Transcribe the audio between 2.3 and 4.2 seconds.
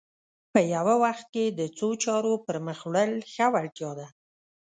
پر مخ وړل ښه وړتیا ده